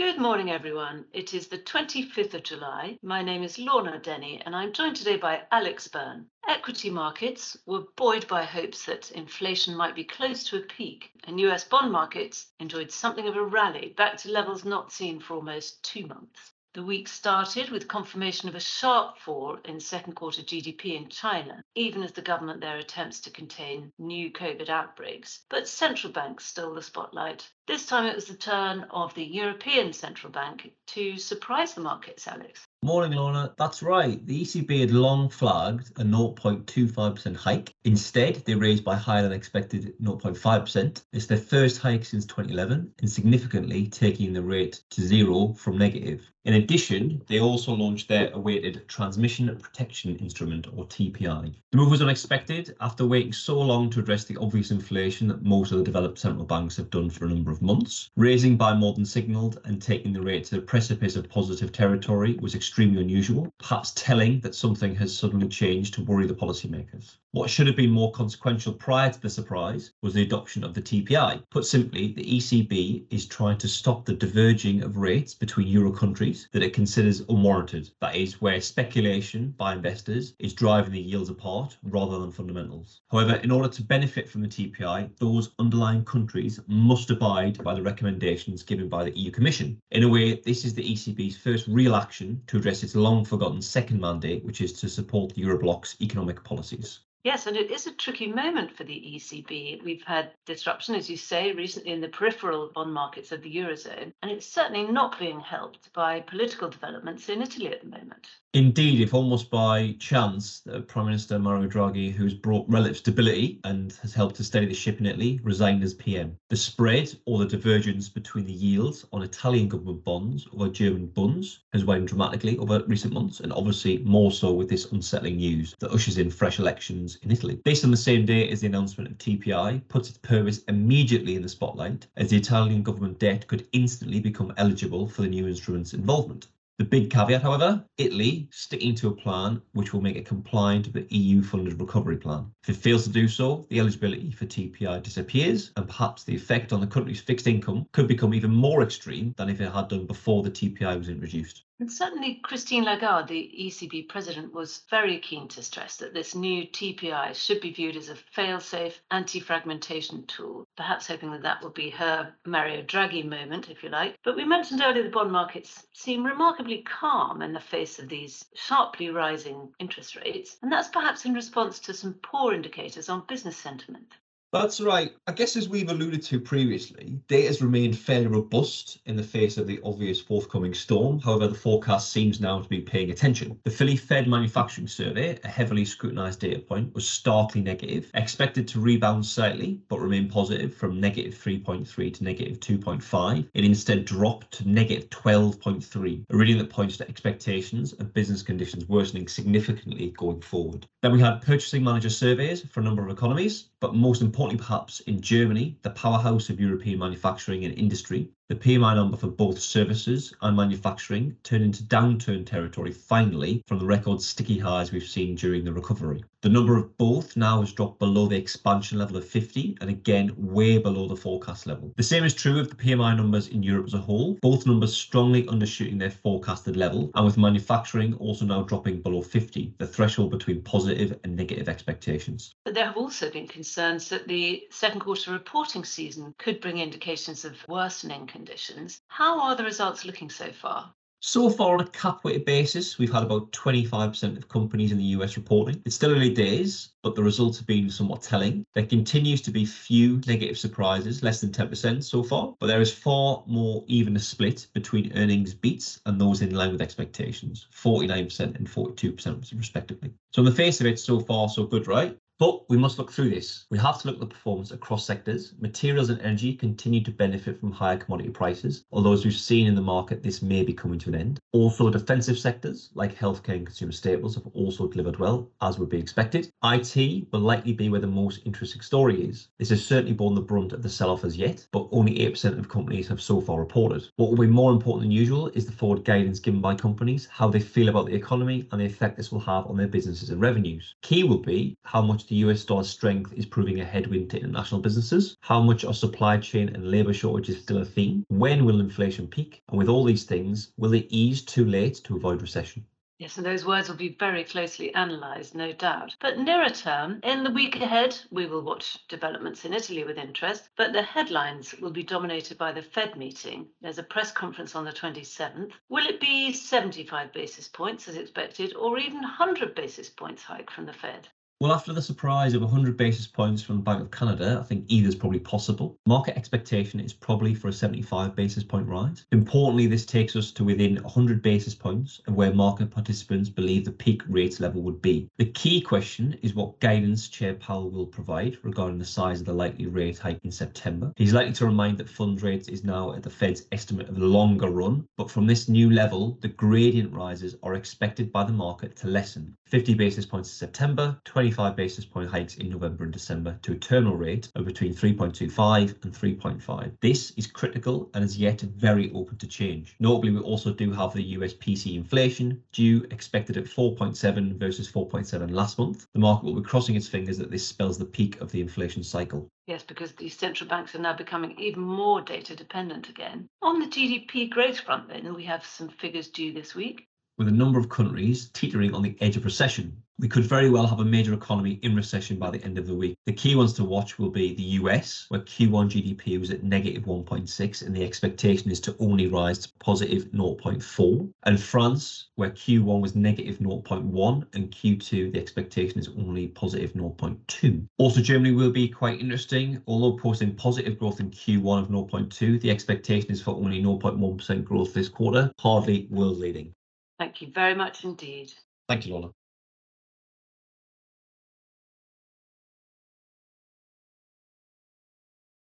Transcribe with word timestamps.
Good 0.00 0.16
morning, 0.16 0.50
everyone. 0.50 1.04
It 1.12 1.34
is 1.34 1.48
the 1.48 1.58
25th 1.58 2.32
of 2.32 2.42
July. 2.42 2.98
My 3.02 3.22
name 3.22 3.42
is 3.42 3.58
Lorna 3.58 3.98
Denny, 3.98 4.40
and 4.46 4.56
I'm 4.56 4.72
joined 4.72 4.96
today 4.96 5.18
by 5.18 5.42
Alex 5.52 5.88
Byrne. 5.88 6.24
Equity 6.48 6.88
markets 6.88 7.54
were 7.66 7.84
buoyed 7.96 8.26
by 8.26 8.44
hopes 8.44 8.86
that 8.86 9.10
inflation 9.10 9.76
might 9.76 9.94
be 9.94 10.04
close 10.04 10.42
to 10.44 10.56
a 10.56 10.62
peak, 10.62 11.10
and 11.24 11.38
US 11.40 11.64
bond 11.64 11.92
markets 11.92 12.46
enjoyed 12.60 12.90
something 12.90 13.28
of 13.28 13.36
a 13.36 13.44
rally 13.44 13.92
back 13.94 14.16
to 14.16 14.30
levels 14.30 14.64
not 14.64 14.90
seen 14.90 15.20
for 15.20 15.34
almost 15.34 15.84
two 15.84 16.06
months. 16.06 16.52
The 16.72 16.84
week 16.84 17.08
started 17.08 17.70
with 17.70 17.88
confirmation 17.88 18.48
of 18.48 18.54
a 18.54 18.60
sharp 18.60 19.18
fall 19.18 19.58
in 19.64 19.80
second 19.80 20.12
quarter 20.12 20.40
GDP 20.42 20.94
in 20.94 21.08
China, 21.08 21.64
even 21.74 22.04
as 22.04 22.12
the 22.12 22.22
government 22.22 22.60
there 22.60 22.78
attempts 22.78 23.18
to 23.22 23.30
contain 23.30 23.92
new 23.98 24.30
COVID 24.30 24.68
outbreaks. 24.68 25.40
But 25.48 25.66
central 25.66 26.12
banks 26.12 26.46
stole 26.46 26.74
the 26.74 26.82
spotlight. 26.82 27.50
This 27.66 27.86
time 27.86 28.06
it 28.06 28.14
was 28.14 28.26
the 28.26 28.34
turn 28.34 28.86
of 28.90 29.14
the 29.14 29.24
European 29.24 29.92
Central 29.92 30.32
Bank 30.32 30.72
to 30.88 31.18
surprise 31.18 31.74
the 31.74 31.80
markets, 31.80 32.28
Alex. 32.28 32.64
Morning, 32.82 33.18
Lorna. 33.18 33.52
That's 33.58 33.82
right. 33.82 34.24
The 34.26 34.42
ECB 34.42 34.80
had 34.80 34.90
long 34.90 35.28
flagged 35.28 35.90
a 36.00 36.04
0.25% 36.04 37.36
hike. 37.36 37.74
Instead, 37.84 38.36
they 38.46 38.54
raised 38.54 38.84
by 38.84 38.96
higher 38.96 39.22
than 39.22 39.32
expected 39.32 39.94
0.5%. 40.02 41.02
It's 41.12 41.26
their 41.26 41.36
first 41.36 41.80
hike 41.80 42.04
since 42.04 42.24
2011 42.26 42.94
and 43.00 43.10
significantly 43.10 43.88
taking 43.88 44.32
the 44.32 44.42
rate 44.42 44.82
to 44.90 45.02
zero 45.02 45.52
from 45.52 45.78
negative. 45.78 46.30
In 46.50 46.56
addition, 46.56 47.22
they 47.28 47.38
also 47.38 47.72
launched 47.72 48.08
their 48.08 48.28
awaited 48.32 48.88
Transmission 48.88 49.54
Protection 49.54 50.16
Instrument, 50.16 50.66
or 50.74 50.84
TPI. 50.84 51.54
The 51.70 51.76
move 51.76 51.92
was 51.92 52.02
unexpected 52.02 52.74
after 52.80 53.06
waiting 53.06 53.32
so 53.32 53.60
long 53.60 53.88
to 53.90 54.00
address 54.00 54.24
the 54.24 54.36
obvious 54.38 54.72
inflation 54.72 55.28
that 55.28 55.44
most 55.44 55.70
of 55.70 55.78
the 55.78 55.84
developed 55.84 56.18
central 56.18 56.44
banks 56.44 56.76
have 56.78 56.90
done 56.90 57.08
for 57.08 57.26
a 57.26 57.28
number 57.28 57.52
of 57.52 57.62
months. 57.62 58.10
Raising 58.16 58.56
by 58.56 58.74
more 58.74 58.94
than 58.94 59.04
signalled 59.04 59.60
and 59.64 59.80
taking 59.80 60.12
the 60.12 60.22
rate 60.22 60.42
to 60.46 60.56
the 60.56 60.62
precipice 60.62 61.14
of 61.14 61.28
positive 61.28 61.70
territory 61.70 62.36
was 62.40 62.56
extremely 62.56 63.00
unusual, 63.00 63.52
perhaps 63.58 63.92
telling 63.94 64.40
that 64.40 64.56
something 64.56 64.96
has 64.96 65.16
suddenly 65.16 65.46
changed 65.46 65.94
to 65.94 66.02
worry 66.02 66.26
the 66.26 66.34
policymakers. 66.34 67.14
What 67.30 67.48
should 67.48 67.68
have 67.68 67.76
been 67.76 67.90
more 67.90 68.10
consequential 68.10 68.72
prior 68.72 69.12
to 69.12 69.20
the 69.20 69.30
surprise 69.30 69.92
was 70.02 70.14
the 70.14 70.22
adoption 70.22 70.64
of 70.64 70.74
the 70.74 70.82
TPI. 70.82 71.44
Put 71.50 71.64
simply, 71.64 72.12
the 72.12 72.24
ECB 72.24 73.04
is 73.10 73.26
trying 73.26 73.58
to 73.58 73.68
stop 73.68 74.04
the 74.04 74.14
diverging 74.14 74.82
of 74.82 74.96
rates 74.96 75.32
between 75.32 75.68
euro 75.68 75.92
countries 75.92 76.39
that 76.52 76.62
it 76.62 76.72
considers 76.72 77.20
unwarranted. 77.28 77.90
That 78.00 78.16
is, 78.16 78.40
where 78.40 78.60
speculation 78.60 79.54
by 79.56 79.74
investors 79.74 80.34
is 80.38 80.54
driving 80.54 80.92
the 80.92 81.00
yields 81.00 81.28
apart 81.28 81.76
rather 81.82 82.18
than 82.18 82.32
fundamentals. 82.32 83.00
However, 83.10 83.34
in 83.36 83.50
order 83.50 83.68
to 83.68 83.82
benefit 83.82 84.28
from 84.28 84.42
the 84.42 84.48
TPI, 84.48 85.10
those 85.18 85.50
underlying 85.58 86.04
countries 86.04 86.60
must 86.66 87.10
abide 87.10 87.62
by 87.62 87.74
the 87.74 87.82
recommendations 87.82 88.62
given 88.62 88.88
by 88.88 89.04
the 89.04 89.18
EU 89.18 89.30
Commission. 89.30 89.80
In 89.90 90.02
a 90.02 90.08
way, 90.08 90.40
this 90.44 90.64
is 90.64 90.74
the 90.74 90.84
ECB's 90.84 91.36
first 91.36 91.66
real 91.66 91.94
action 91.94 92.42
to 92.46 92.56
address 92.56 92.82
its 92.82 92.94
long 92.94 93.24
forgotten 93.24 93.60
second 93.62 94.00
mandate, 94.00 94.44
which 94.44 94.60
is 94.60 94.72
to 94.74 94.88
support 94.88 95.34
the 95.34 95.42
Eurobloc's 95.42 95.96
economic 96.00 96.42
policies. 96.44 97.00
Yes, 97.22 97.46
and 97.46 97.54
it 97.54 97.70
is 97.70 97.86
a 97.86 97.92
tricky 97.92 98.28
moment 98.28 98.74
for 98.74 98.84
the 98.84 98.94
ECB. 98.94 99.84
We've 99.84 100.02
had 100.02 100.30
disruption, 100.46 100.94
as 100.94 101.10
you 101.10 101.18
say, 101.18 101.52
recently 101.52 101.92
in 101.92 102.00
the 102.00 102.08
peripheral 102.08 102.70
bond 102.74 102.94
markets 102.94 103.30
of 103.30 103.42
the 103.42 103.54
Eurozone, 103.54 104.14
and 104.22 104.30
it's 104.30 104.46
certainly 104.46 104.90
not 104.90 105.18
being 105.18 105.38
helped 105.38 105.92
by 105.92 106.20
political 106.20 106.70
developments 106.70 107.28
in 107.28 107.42
Italy 107.42 107.68
at 107.68 107.82
the 107.82 107.88
moment. 107.88 108.26
Indeed, 108.54 109.00
if 109.00 109.12
almost 109.12 109.50
by 109.50 109.94
chance, 110.00 110.62
uh, 110.72 110.80
Prime 110.80 111.06
Minister 111.06 111.38
Mario 111.38 111.68
Draghi, 111.68 112.10
who's 112.10 112.34
brought 112.34 112.68
relative 112.68 112.96
stability 112.96 113.60
and 113.64 113.92
has 114.02 114.14
helped 114.14 114.36
to 114.36 114.44
steady 114.44 114.66
the 114.66 114.74
ship 114.74 114.98
in 114.98 115.06
Italy, 115.06 115.40
resigned 115.42 115.84
as 115.84 115.94
PM. 115.94 116.36
The 116.48 116.56
spread 116.56 117.14
or 117.26 117.38
the 117.38 117.46
divergence 117.46 118.08
between 118.08 118.46
the 118.46 118.52
yields 118.52 119.04
on 119.12 119.22
Italian 119.22 119.68
government 119.68 120.02
bonds 120.04 120.48
over 120.52 120.68
German 120.68 121.06
bonds 121.08 121.60
has 121.72 121.84
widened 121.84 122.08
dramatically 122.08 122.56
over 122.58 122.82
recent 122.86 123.12
months, 123.12 123.40
and 123.40 123.52
obviously 123.52 123.98
more 123.98 124.32
so 124.32 124.52
with 124.52 124.68
this 124.68 124.90
unsettling 124.90 125.36
news 125.36 125.74
that 125.78 125.92
ushers 125.92 126.18
in 126.18 126.30
fresh 126.30 126.58
elections 126.58 127.09
in 127.16 127.30
Italy. 127.30 127.60
Based 127.64 127.84
on 127.84 127.90
the 127.90 127.96
same 127.96 128.24
day 128.24 128.48
as 128.48 128.60
the 128.60 128.66
announcement 128.66 129.10
of 129.10 129.18
TPI, 129.18 129.82
puts 129.88 130.08
its 130.08 130.18
purpose 130.18 130.62
immediately 130.68 131.36
in 131.36 131.42
the 131.42 131.48
spotlight, 131.48 132.06
as 132.16 132.30
the 132.30 132.36
Italian 132.36 132.82
government 132.82 133.18
debt 133.18 133.46
could 133.46 133.66
instantly 133.72 134.20
become 134.20 134.52
eligible 134.56 135.08
for 135.08 135.22
the 135.22 135.28
new 135.28 135.46
instrument's 135.46 135.94
involvement. 135.94 136.48
The 136.80 136.86
big 136.86 137.10
caveat, 137.10 137.42
however, 137.42 137.84
Italy 137.98 138.48
sticking 138.50 138.94
to 138.94 139.08
a 139.08 139.14
plan 139.14 139.60
which 139.72 139.92
will 139.92 140.00
make 140.00 140.16
it 140.16 140.24
compliant 140.24 140.86
with 140.86 140.94
the 140.94 141.14
EU 141.14 141.42
funded 141.42 141.78
recovery 141.78 142.16
plan. 142.16 142.46
If 142.62 142.70
it 142.70 142.80
fails 142.80 143.04
to 143.04 143.10
do 143.10 143.28
so, 143.28 143.66
the 143.68 143.80
eligibility 143.80 144.30
for 144.30 144.46
TPI 144.46 145.02
disappears, 145.02 145.72
and 145.76 145.86
perhaps 145.86 146.24
the 146.24 146.34
effect 146.34 146.72
on 146.72 146.80
the 146.80 146.86
country's 146.86 147.20
fixed 147.20 147.46
income 147.46 147.86
could 147.92 148.08
become 148.08 148.32
even 148.32 148.50
more 148.50 148.82
extreme 148.82 149.34
than 149.36 149.50
if 149.50 149.60
it 149.60 149.70
had 149.70 149.88
done 149.88 150.06
before 150.06 150.42
the 150.42 150.50
TPI 150.50 150.96
was 150.96 151.10
introduced. 151.10 151.64
And 151.80 151.90
certainly, 151.90 152.34
Christine 152.34 152.84
Lagarde, 152.84 153.28
the 153.28 153.54
ECB 153.58 154.06
president, 154.06 154.52
was 154.52 154.82
very 154.90 155.18
keen 155.18 155.48
to 155.48 155.62
stress 155.62 155.96
that 155.96 156.12
this 156.12 156.34
new 156.34 156.66
TPI 156.66 157.34
should 157.34 157.62
be 157.62 157.72
viewed 157.72 157.96
as 157.96 158.10
a 158.10 158.16
fail 158.16 158.60
safe 158.60 159.00
anti 159.10 159.40
fragmentation 159.40 160.26
tool, 160.26 160.68
perhaps 160.76 161.06
hoping 161.06 161.30
that 161.30 161.40
that 161.40 161.62
will 161.62 161.70
be 161.70 161.88
her 161.88 162.34
Mario 162.44 162.82
Draghi 162.82 163.24
moment, 163.24 163.70
if 163.70 163.82
you 163.82 163.88
like. 163.88 164.18
But 164.22 164.36
we 164.36 164.44
mentioned 164.44 164.82
earlier 164.82 165.04
the 165.04 165.08
bond 165.08 165.32
markets 165.32 165.86
seem 165.94 166.22
remarkably 166.22 166.82
calm 166.82 167.40
in 167.40 167.54
the 167.54 167.60
face 167.60 167.98
of 167.98 168.10
these 168.10 168.44
sharply 168.54 169.08
rising 169.08 169.74
interest 169.78 170.16
rates, 170.16 170.58
and 170.60 170.70
that's 170.70 170.88
perhaps 170.88 171.24
in 171.24 171.32
response 171.32 171.78
to 171.78 171.94
some 171.94 172.12
poor 172.12 172.52
indicators 172.52 173.08
on 173.08 173.24
business 173.26 173.56
sentiment. 173.56 174.18
That's 174.52 174.80
right. 174.80 175.12
I 175.28 175.32
guess 175.32 175.54
as 175.54 175.68
we've 175.68 175.90
alluded 175.90 176.22
to 176.22 176.40
previously, 176.40 177.20
data 177.28 177.46
has 177.46 177.62
remained 177.62 177.96
fairly 177.96 178.26
robust 178.26 178.98
in 179.06 179.14
the 179.14 179.22
face 179.22 179.56
of 179.56 179.68
the 179.68 179.78
obvious 179.84 180.20
forthcoming 180.20 180.74
storm. 180.74 181.20
However, 181.20 181.46
the 181.46 181.54
forecast 181.54 182.10
seems 182.10 182.40
now 182.40 182.60
to 182.60 182.68
be 182.68 182.80
paying 182.80 183.12
attention. 183.12 183.60
The 183.62 183.70
Philly 183.70 183.94
Fed 183.94 184.26
manufacturing 184.26 184.88
survey, 184.88 185.38
a 185.44 185.48
heavily 185.48 185.84
scrutinised 185.84 186.40
data 186.40 186.58
point, 186.58 186.92
was 186.96 187.08
starkly 187.08 187.60
negative, 187.60 188.10
expected 188.14 188.66
to 188.68 188.80
rebound 188.80 189.24
slightly, 189.24 189.80
but 189.88 190.00
remain 190.00 190.28
positive 190.28 190.74
from 190.74 190.98
negative 190.98 191.34
3.3 191.34 192.14
to 192.14 192.24
negative 192.24 192.58
2.5. 192.58 193.48
It 193.54 193.64
instead 193.64 194.04
dropped 194.04 194.50
to 194.54 194.68
negative 194.68 195.10
12.3, 195.10 196.24
a 196.28 196.36
reading 196.36 196.58
that 196.58 196.70
points 196.70 196.96
to 196.96 197.08
expectations 197.08 197.92
of 197.92 198.12
business 198.12 198.42
conditions 198.42 198.88
worsening 198.88 199.28
significantly 199.28 200.12
going 200.16 200.40
forward. 200.40 200.88
Then 201.02 201.12
we 201.12 201.20
had 201.20 201.40
purchasing 201.40 201.84
manager 201.84 202.10
surveys 202.10 202.62
for 202.68 202.80
a 202.80 202.82
number 202.82 203.04
of 203.04 203.10
economies, 203.10 203.68
but 203.78 203.94
most 203.94 204.20
importantly, 204.20 204.39
importantly 204.40 204.66
perhaps 204.66 205.00
in 205.00 205.20
Germany, 205.20 205.76
the 205.82 205.90
powerhouse 205.90 206.48
of 206.48 206.58
European 206.58 206.98
manufacturing 206.98 207.66
and 207.66 207.74
industry, 207.74 208.30
the 208.50 208.56
PMI 208.56 208.96
number 208.96 209.16
for 209.16 209.28
both 209.28 209.60
services 209.60 210.34
and 210.42 210.56
manufacturing 210.56 211.36
turned 211.44 211.62
into 211.62 211.84
downturn 211.84 212.44
territory 212.44 212.90
finally 212.90 213.62
from 213.68 213.78
the 213.78 213.86
record 213.86 214.20
sticky 214.20 214.58
highs 214.58 214.90
we've 214.90 215.04
seen 215.04 215.36
during 215.36 215.64
the 215.64 215.72
recovery. 215.72 216.24
The 216.42 216.48
number 216.48 216.76
of 216.76 216.96
both 216.96 217.36
now 217.36 217.60
has 217.60 217.72
dropped 217.72 218.00
below 218.00 218.26
the 218.26 218.36
expansion 218.36 218.98
level 218.98 219.18
of 219.18 219.28
50 219.28 219.76
and 219.80 219.88
again 219.88 220.32
way 220.36 220.78
below 220.78 221.06
the 221.06 221.14
forecast 221.14 221.68
level. 221.68 221.92
The 221.96 222.02
same 222.02 222.24
is 222.24 222.34
true 222.34 222.58
of 222.58 222.70
the 222.70 222.74
PMI 222.74 223.16
numbers 223.16 223.46
in 223.48 223.62
Europe 223.62 223.86
as 223.86 223.94
a 223.94 223.98
whole, 223.98 224.36
both 224.42 224.66
numbers 224.66 224.96
strongly 224.96 225.44
undershooting 225.44 226.00
their 226.00 226.10
forecasted 226.10 226.76
level 226.76 227.12
and 227.14 227.24
with 227.24 227.38
manufacturing 227.38 228.14
also 228.14 228.46
now 228.46 228.62
dropping 228.62 229.00
below 229.00 229.22
50, 229.22 229.74
the 229.78 229.86
threshold 229.86 230.32
between 230.32 230.62
positive 230.62 231.20
and 231.22 231.36
negative 231.36 231.68
expectations. 231.68 232.54
But 232.64 232.74
there 232.74 232.86
have 232.86 232.96
also 232.96 233.30
been 233.30 233.46
concerns 233.46 234.08
that 234.08 234.26
the 234.26 234.64
second 234.70 235.00
quarter 235.00 235.30
reporting 235.30 235.84
season 235.84 236.34
could 236.38 236.60
bring 236.60 236.78
indications 236.78 237.44
of 237.44 237.54
worsening 237.68 238.26
conditions. 238.40 239.02
How 239.08 239.38
are 239.38 239.54
the 239.54 239.64
results 239.64 240.06
looking 240.06 240.30
so 240.30 240.50
far? 240.50 240.94
So 241.22 241.50
far, 241.50 241.74
on 241.74 241.82
a 241.82 241.88
cap 241.88 242.24
weighted 242.24 242.46
basis, 242.46 242.98
we've 242.98 243.12
had 243.12 243.22
about 243.22 243.52
25% 243.52 244.38
of 244.38 244.48
companies 244.48 244.90
in 244.90 244.96
the 244.96 245.12
US 245.16 245.36
reporting. 245.36 245.82
It's 245.84 245.94
still 245.94 246.12
early 246.12 246.32
days, 246.32 246.92
but 247.02 247.14
the 247.14 247.22
results 247.22 247.58
have 247.58 247.66
been 247.66 247.90
somewhat 247.90 248.22
telling. 248.22 248.64
There 248.72 248.86
continues 248.86 249.42
to 249.42 249.50
be 249.50 249.66
few 249.66 250.22
negative 250.26 250.56
surprises, 250.56 251.22
less 251.22 251.42
than 251.42 251.50
10% 251.52 252.02
so 252.02 252.22
far, 252.22 252.54
but 252.58 252.68
there 252.68 252.80
is 252.80 252.90
far 252.90 253.44
more 253.46 253.84
even 253.86 254.16
a 254.16 254.18
split 254.18 254.66
between 254.72 255.12
earnings 255.14 255.52
beats 255.52 256.00
and 256.06 256.18
those 256.18 256.40
in 256.40 256.54
line 256.54 256.72
with 256.72 256.80
expectations 256.80 257.66
49% 257.70 258.56
and 258.56 258.66
42%, 258.66 259.58
respectively. 259.58 260.14
So, 260.32 260.40
in 260.40 260.46
the 260.46 260.60
face 260.62 260.80
of 260.80 260.86
it, 260.86 260.98
so 260.98 261.20
far, 261.20 261.50
so 261.50 261.64
good, 261.64 261.86
right? 261.86 262.16
But 262.40 262.70
we 262.70 262.78
must 262.78 262.98
look 262.98 263.12
through 263.12 263.28
this. 263.28 263.66
We 263.68 263.76
have 263.80 264.00
to 264.00 264.06
look 264.06 264.16
at 264.16 264.20
the 264.20 264.34
performance 264.34 264.70
across 264.70 265.04
sectors. 265.04 265.52
Materials 265.60 266.08
and 266.08 266.18
energy 266.22 266.54
continue 266.54 267.04
to 267.04 267.10
benefit 267.10 267.60
from 267.60 267.70
higher 267.70 267.98
commodity 267.98 268.30
prices, 268.30 268.84
although 268.92 269.12
as 269.12 269.26
we've 269.26 269.34
seen 269.34 269.66
in 269.66 269.74
the 269.74 269.82
market, 269.82 270.22
this 270.22 270.40
may 270.40 270.62
be 270.62 270.72
coming 270.72 270.98
to 271.00 271.10
an 271.10 271.16
end. 271.16 271.38
Also, 271.52 271.90
defensive 271.90 272.38
sectors 272.38 272.92
like 272.94 273.14
healthcare 273.14 273.56
and 273.56 273.66
consumer 273.66 273.92
staples 273.92 274.36
have 274.36 274.46
also 274.54 274.88
delivered 274.88 275.18
well, 275.18 275.50
as 275.60 275.78
would 275.78 275.90
be 275.90 275.98
expected. 275.98 276.50
IT 276.64 277.26
will 277.30 277.40
likely 277.40 277.74
be 277.74 277.90
where 277.90 278.00
the 278.00 278.06
most 278.06 278.40
interesting 278.46 278.80
story 278.80 279.22
is. 279.22 279.48
This 279.58 279.68
has 279.68 279.84
certainly 279.84 280.14
borne 280.14 280.34
the 280.34 280.40
brunt 280.40 280.72
of 280.72 280.82
the 280.82 280.88
sell-off 280.88 281.24
as 281.24 281.36
yet, 281.36 281.66
but 281.72 281.88
only 281.92 282.20
8% 282.20 282.58
of 282.58 282.70
companies 282.70 283.08
have 283.08 283.20
so 283.20 283.42
far 283.42 283.58
reported. 283.58 284.08
What 284.16 284.30
will 284.30 284.38
be 284.38 284.46
more 284.46 284.72
important 284.72 285.02
than 285.02 285.10
usual 285.10 285.48
is 285.48 285.66
the 285.66 285.72
forward 285.72 286.06
guidance 286.06 286.38
given 286.38 286.62
by 286.62 286.74
companies, 286.74 287.26
how 287.30 287.48
they 287.48 287.60
feel 287.60 287.90
about 287.90 288.06
the 288.06 288.14
economy 288.14 288.66
and 288.72 288.80
the 288.80 288.86
effect 288.86 289.18
this 289.18 289.30
will 289.30 289.40
have 289.40 289.66
on 289.66 289.76
their 289.76 289.88
businesses 289.88 290.30
and 290.30 290.40
revenues. 290.40 290.94
Key 291.02 291.24
will 291.24 291.42
be 291.42 291.76
how 291.84 292.00
much 292.00 292.29
the 292.30 292.36
US 292.46 292.64
dollar 292.64 292.84
strength 292.84 293.32
is 293.32 293.44
proving 293.44 293.80
a 293.80 293.84
headwind 293.84 294.30
to 294.30 294.40
international 294.40 294.80
businesses? 294.80 295.36
How 295.40 295.60
much 295.60 295.84
are 295.84 295.92
supply 295.92 296.38
chain 296.38 296.68
and 296.68 296.88
labour 296.88 297.12
shortages 297.12 297.60
still 297.60 297.78
a 297.78 297.84
theme? 297.84 298.24
When 298.28 298.64
will 298.64 298.78
inflation 298.78 299.26
peak? 299.26 299.62
And 299.68 299.76
with 299.76 299.88
all 299.88 300.04
these 300.04 300.22
things, 300.22 300.72
will 300.76 300.94
it 300.94 301.08
ease 301.10 301.42
too 301.42 301.64
late 301.64 301.96
to 302.04 302.14
avoid 302.14 302.40
recession? 302.40 302.86
Yes, 303.18 303.36
and 303.36 303.44
those 303.44 303.66
words 303.66 303.88
will 303.88 303.96
be 303.96 304.16
very 304.18 304.44
closely 304.44 304.92
analysed, 304.94 305.56
no 305.56 305.72
doubt. 305.72 306.14
But 306.20 306.38
nearer 306.38 306.70
term, 306.70 307.18
in 307.24 307.42
the 307.42 307.50
week 307.50 307.74
ahead, 307.74 308.16
we 308.30 308.46
will 308.46 308.62
watch 308.62 308.96
developments 309.08 309.64
in 309.64 309.74
Italy 309.74 310.04
with 310.04 310.16
interest, 310.16 310.70
but 310.76 310.92
the 310.92 311.02
headlines 311.02 311.74
will 311.80 311.90
be 311.90 312.04
dominated 312.04 312.56
by 312.58 312.70
the 312.70 312.80
Fed 312.80 313.16
meeting. 313.16 313.66
There's 313.80 313.98
a 313.98 314.04
press 314.04 314.30
conference 314.30 314.76
on 314.76 314.84
the 314.84 314.92
27th. 314.92 315.72
Will 315.88 316.06
it 316.06 316.20
be 316.20 316.52
75 316.52 317.32
basis 317.32 317.66
points 317.66 318.06
as 318.06 318.16
expected, 318.16 318.76
or 318.76 318.98
even 318.98 319.20
100 319.20 319.74
basis 319.74 320.08
points 320.08 320.44
hike 320.44 320.70
from 320.70 320.86
the 320.86 320.92
Fed? 320.92 321.28
Well, 321.60 321.72
after 321.72 321.92
the 321.92 322.00
surprise 322.00 322.54
of 322.54 322.62
100 322.62 322.96
basis 322.96 323.26
points 323.26 323.62
from 323.62 323.76
the 323.76 323.82
Bank 323.82 324.00
of 324.00 324.10
Canada, 324.10 324.58
I 324.58 324.64
think 324.66 324.86
either 324.88 325.10
is 325.10 325.14
probably 325.14 325.40
possible. 325.40 325.98
Market 326.06 326.34
expectation 326.38 327.00
is 327.00 327.12
probably 327.12 327.54
for 327.54 327.68
a 327.68 327.72
75 327.72 328.34
basis 328.34 328.64
point 328.64 328.88
rise. 328.88 329.26
Importantly, 329.30 329.86
this 329.86 330.06
takes 330.06 330.34
us 330.36 330.52
to 330.52 330.64
within 330.64 330.94
100 331.02 331.42
basis 331.42 331.74
points 331.74 332.22
of 332.26 332.34
where 332.34 332.54
market 332.54 332.90
participants 332.90 333.50
believe 333.50 333.84
the 333.84 333.92
peak 333.92 334.22
rates 334.26 334.58
level 334.58 334.80
would 334.80 335.02
be. 335.02 335.28
The 335.36 335.50
key 335.50 335.82
question 335.82 336.34
is 336.40 336.54
what 336.54 336.80
guidance 336.80 337.28
Chair 337.28 337.52
Powell 337.52 337.90
will 337.90 338.06
provide 338.06 338.56
regarding 338.62 338.96
the 338.96 339.04
size 339.04 339.40
of 339.40 339.46
the 339.46 339.52
likely 339.52 339.86
rate 339.86 340.16
hike 340.16 340.40
in 340.42 340.50
September. 340.50 341.12
He's 341.16 341.34
likely 341.34 341.52
to 341.52 341.66
remind 341.66 341.98
that 341.98 342.08
funds 342.08 342.42
rates 342.42 342.68
is 342.68 342.84
now 342.84 343.12
at 343.12 343.22
the 343.22 343.28
Fed's 343.28 343.66
estimate 343.70 344.08
of 344.08 344.18
the 344.18 344.24
longer 344.24 344.70
run, 344.70 345.06
but 345.18 345.30
from 345.30 345.46
this 345.46 345.68
new 345.68 345.90
level, 345.90 346.38
the 346.40 346.48
gradient 346.48 347.12
rises 347.12 347.54
are 347.62 347.74
expected 347.74 348.32
by 348.32 348.44
the 348.44 348.52
market 348.52 348.96
to 348.96 349.08
lessen. 349.08 349.54
50 349.66 349.92
basis 349.92 350.24
points 350.24 350.48
in 350.48 350.54
September, 350.54 351.20
25 351.50 351.74
basis 351.74 352.04
point 352.04 352.30
hikes 352.30 352.58
in 352.58 352.70
November 352.70 353.02
and 353.02 353.12
December 353.12 353.58
to 353.62 353.72
a 353.72 353.76
terminal 353.76 354.16
rate 354.16 354.48
of 354.54 354.64
between 354.64 354.94
3.25 354.94 356.04
and 356.04 356.12
3.5. 356.12 356.92
This 357.00 357.32
is 357.32 357.48
critical 357.48 358.08
and 358.14 358.22
is 358.22 358.38
yet 358.38 358.60
very 358.60 359.10
open 359.12 359.36
to 359.38 359.48
change. 359.48 359.96
Notably, 359.98 360.30
we 360.30 360.38
also 360.38 360.72
do 360.72 360.92
have 360.92 361.12
the 361.12 361.24
US 361.38 361.52
PC 361.52 361.96
inflation 361.96 362.62
due 362.70 363.04
expected 363.10 363.56
at 363.56 363.64
4.7 363.64 364.58
versus 364.60 364.88
4.7 364.88 365.50
last 365.50 365.76
month. 365.76 366.06
The 366.14 366.20
market 366.20 366.44
will 366.44 366.54
be 366.54 366.62
crossing 366.62 366.94
its 366.94 367.08
fingers 367.08 367.38
that 367.38 367.50
this 367.50 367.66
spells 367.66 367.98
the 367.98 368.04
peak 368.04 368.40
of 368.40 368.52
the 368.52 368.60
inflation 368.60 369.02
cycle. 369.02 369.48
Yes, 369.66 369.82
because 369.82 370.12
these 370.12 370.38
central 370.38 370.70
banks 370.70 370.94
are 370.94 371.00
now 371.00 371.16
becoming 371.16 371.58
even 371.58 371.82
more 371.82 372.20
data 372.20 372.54
dependent 372.54 373.08
again. 373.08 373.48
On 373.60 373.80
the 373.80 373.86
GDP 373.86 374.48
growth 374.48 374.78
front, 374.78 375.08
then, 375.08 375.34
we 375.34 375.44
have 375.46 375.66
some 375.66 375.88
figures 375.88 376.28
due 376.28 376.52
this 376.52 376.76
week 376.76 377.08
with 377.40 377.48
a 377.48 377.50
number 377.50 377.78
of 377.78 377.88
countries 377.88 378.50
teetering 378.50 378.94
on 378.94 379.00
the 379.00 379.16
edge 379.22 379.34
of 379.34 379.46
recession. 379.46 380.02
We 380.20 380.28
could 380.28 380.44
very 380.44 380.68
well 380.68 380.86
have 380.86 381.00
a 381.00 381.04
major 381.04 381.32
economy 381.32 381.80
in 381.80 381.96
recession 381.96 382.38
by 382.38 382.50
the 382.50 382.62
end 382.62 382.76
of 382.76 382.86
the 382.86 382.94
week. 382.94 383.16
The 383.24 383.32
key 383.32 383.54
ones 383.54 383.72
to 383.74 383.84
watch 383.84 384.18
will 384.18 384.28
be 384.28 384.54
the 384.54 384.76
US, 384.80 385.24
where 385.28 385.40
Q1 385.40 385.88
GDP 385.88 386.38
was 386.38 386.50
at 386.50 386.62
negative 386.62 387.04
1.6 387.04 387.86
and 387.86 387.96
the 387.96 388.04
expectation 388.04 388.70
is 388.70 388.80
to 388.80 388.94
only 388.98 389.28
rise 389.28 389.60
to 389.60 389.72
positive 389.78 390.30
0.4, 390.32 391.32
and 391.44 391.58
France, 391.58 392.28
where 392.34 392.50
Q1 392.50 393.00
was 393.00 393.16
negative 393.16 393.60
0.1 393.60 394.44
and 394.52 394.70
Q2 394.70 395.32
the 395.32 395.40
expectation 395.40 395.98
is 395.98 396.08
only 396.08 396.48
positive 396.48 396.92
0.2. 396.92 397.86
Also, 397.96 398.20
Germany 398.20 398.54
will 398.54 398.70
be 398.70 398.88
quite 398.88 399.20
interesting. 399.20 399.80
Although 399.86 400.18
posting 400.18 400.54
positive 400.54 400.98
growth 400.98 401.20
in 401.20 401.30
Q1 401.30 401.80
of 401.80 401.88
0.2, 401.88 402.60
the 402.60 402.70
expectation 402.70 403.30
is 403.30 403.40
for 403.40 403.54
only 403.54 403.82
0.1% 403.82 404.64
growth 404.64 404.92
this 404.92 405.08
quarter, 405.08 405.50
hardly 405.58 406.08
world 406.10 406.36
leading. 406.36 406.74
Thank 407.18 407.40
you 407.40 407.50
very 407.54 407.74
much 407.74 408.04
indeed. 408.04 408.52
Thank 408.86 409.06
you, 409.06 409.12
Lorna. 409.12 409.30